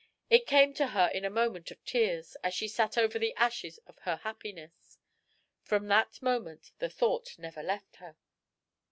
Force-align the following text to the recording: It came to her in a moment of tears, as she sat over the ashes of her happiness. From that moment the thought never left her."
It 0.31 0.47
came 0.47 0.73
to 0.73 0.87
her 0.87 1.09
in 1.13 1.23
a 1.25 1.29
moment 1.29 1.69
of 1.69 1.85
tears, 1.85 2.35
as 2.43 2.55
she 2.55 2.67
sat 2.67 2.97
over 2.97 3.19
the 3.19 3.35
ashes 3.35 3.77
of 3.85 3.99
her 3.99 4.15
happiness. 4.15 4.97
From 5.61 5.85
that 5.89 6.19
moment 6.23 6.71
the 6.79 6.89
thought 6.89 7.37
never 7.37 7.61
left 7.61 7.97
her." 7.97 8.15